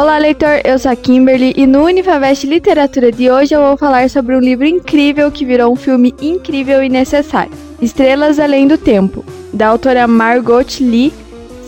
[0.00, 0.60] Olá, leitor!
[0.62, 4.38] Eu sou a Kimberly e no Unifavest Literatura de hoje eu vou falar sobre um
[4.38, 7.50] livro incrível que virou um filme incrível e necessário:
[7.82, 11.12] Estrelas Além do Tempo, da autora Margot Lee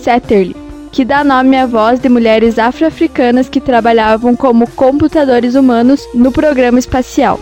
[0.00, 0.54] Satterley,
[0.92, 6.78] que dá nome à voz de mulheres afro-africanas que trabalhavam como computadores humanos no programa
[6.78, 7.40] espacial.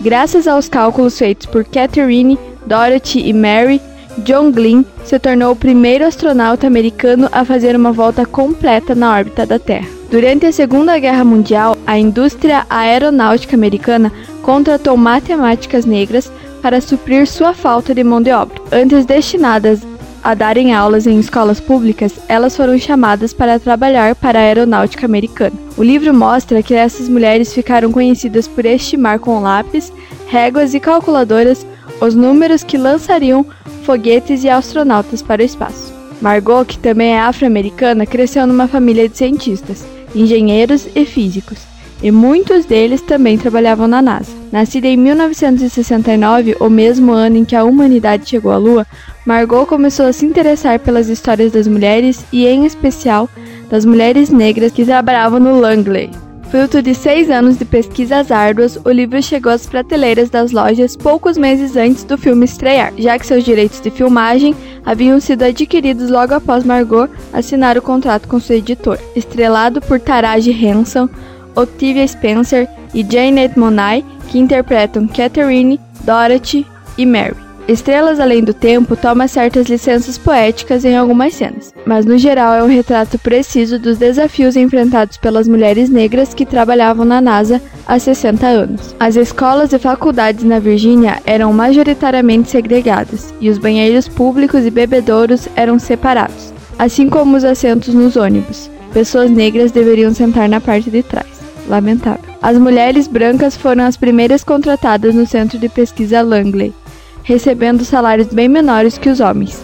[0.00, 3.78] Graças aos cálculos feitos por Catherine, Dorothy e Mary,
[4.20, 9.44] John Glenn se tornou o primeiro astronauta americano a fazer uma volta completa na órbita
[9.44, 10.03] da Terra.
[10.14, 16.30] Durante a Segunda Guerra Mundial, a indústria aeronáutica americana contratou matemáticas negras
[16.62, 18.62] para suprir sua falta de mão de obra.
[18.70, 19.80] Antes destinadas
[20.22, 25.56] a darem aulas em escolas públicas, elas foram chamadas para trabalhar para a aeronáutica americana.
[25.76, 29.92] O livro mostra que essas mulheres ficaram conhecidas por estimar com lápis,
[30.28, 31.66] réguas e calculadoras
[32.00, 33.44] os números que lançariam
[33.82, 35.92] foguetes e astronautas para o espaço.
[36.22, 41.58] Margot, que também é afro-americana, cresceu numa família de cientistas engenheiros e físicos,
[42.02, 44.30] e muitos deles também trabalhavam na NASA.
[44.52, 48.86] Nascida em 1969, o mesmo ano em que a humanidade chegou à Lua,
[49.26, 53.28] Margot começou a se interessar pelas histórias das mulheres e, em especial,
[53.70, 56.10] das mulheres negras que trabalhavam no Langley,
[56.54, 61.36] Fruto de seis anos de pesquisas árduas, o livro chegou às prateleiras das lojas poucos
[61.36, 64.54] meses antes do filme estrear, já que seus direitos de filmagem
[64.86, 69.00] haviam sido adquiridos logo após Margot assinar o contrato com sua editora.
[69.16, 71.08] Estrelado por Taraji Henson,
[71.56, 76.64] Octavia Spencer e Janet Monáe, que interpretam Catherine, Dorothy
[76.96, 77.43] e Mary.
[77.66, 82.62] Estrelas Além do Tempo toma certas licenças poéticas em algumas cenas, mas no geral é
[82.62, 88.46] um retrato preciso dos desafios enfrentados pelas mulheres negras que trabalhavam na NASA há 60
[88.46, 88.94] anos.
[89.00, 95.48] As escolas e faculdades na Virgínia eram majoritariamente segregadas e os banheiros públicos e bebedouros
[95.56, 98.70] eram separados, assim como os assentos nos ônibus.
[98.92, 101.32] Pessoas negras deveriam sentar na parte de trás.
[101.66, 102.34] Lamentável.
[102.42, 106.74] As mulheres brancas foram as primeiras contratadas no centro de pesquisa Langley
[107.24, 109.60] recebendo salários bem menores que os homens.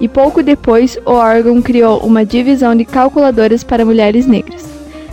[0.00, 4.68] E pouco depois, o órgão criou uma divisão de calculadoras para mulheres negras.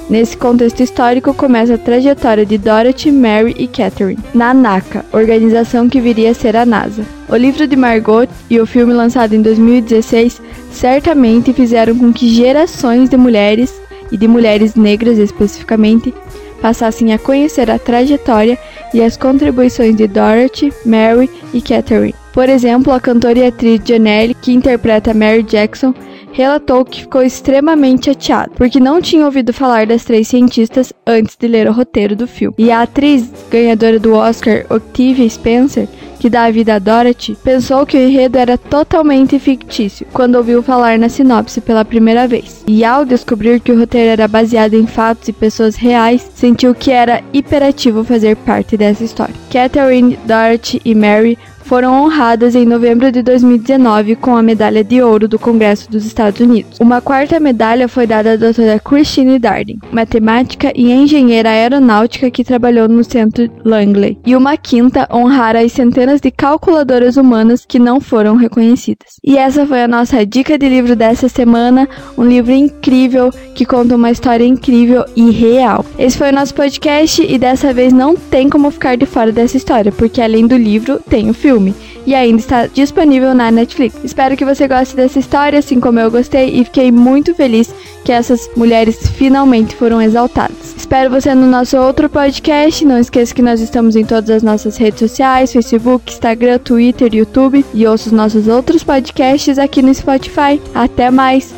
[0.08, 6.00] Nesse contexto histórico começa a trajetória de Dorothy, Mary e Catherine, na NACA, organização que
[6.00, 7.04] viria a ser a NASA.
[7.28, 10.40] O livro de Margot e o filme lançado em 2016
[10.72, 13.74] certamente fizeram com que gerações de mulheres,
[14.12, 16.14] e de mulheres negras especificamente,
[16.62, 18.58] passassem a conhecer a trajetória
[18.94, 22.16] e as contribuições de Dorothy, Mary e Catherine.
[22.34, 25.94] Por exemplo, a cantora e atriz Janelle, que interpreta Mary Jackson,
[26.34, 31.48] relatou que ficou extremamente chateado, porque não tinha ouvido falar das três cientistas antes de
[31.48, 32.56] ler o roteiro do filme.
[32.58, 35.88] E a atriz ganhadora do Oscar, Octavia Spencer,
[36.20, 40.64] que dá a vida a Dorothy, pensou que o enredo era totalmente fictício quando ouviu
[40.64, 42.64] falar na sinopse pela primeira vez.
[42.68, 46.92] E ao descobrir que o roteiro era baseado em fatos e pessoas reais, sentiu que
[46.92, 49.36] era hiperativo fazer parte dessa história.
[49.52, 55.28] Catherine, Dorothy e Mary foram honradas em novembro de 2019 com a medalha de ouro
[55.28, 56.80] do Congresso dos Estados Unidos.
[56.80, 62.88] Uma quarta medalha foi dada à doutora Christine Darden, matemática e engenheira aeronáutica que trabalhou
[62.88, 64.18] no Centro Langley.
[64.26, 69.20] E uma quinta honrara as centenas de calculadoras humanas que não foram reconhecidas.
[69.24, 73.96] E essa foi a nossa dica de livro dessa semana, um livro incrível que conta
[73.96, 75.84] uma história incrível e real.
[75.98, 79.58] Esse foi o nosso podcast e dessa vez não tem como ficar de fora dessa
[79.58, 81.74] história, porque além do livro tem o filme filme
[82.06, 83.96] e ainda está disponível na Netflix.
[84.04, 87.74] Espero que você goste dessa história, assim como eu gostei, e fiquei muito feliz
[88.04, 90.76] que essas mulheres finalmente foram exaltadas.
[90.78, 92.86] Espero você no nosso outro podcast.
[92.86, 97.66] Não esqueça que nós estamos em todas as nossas redes sociais: Facebook, Instagram, Twitter, YouTube
[97.74, 100.62] e ouça os nossos outros podcasts aqui no Spotify.
[100.74, 101.54] Até mais!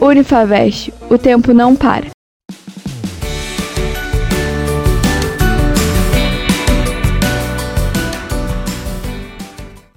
[0.00, 2.13] Unifavest, o tempo não para.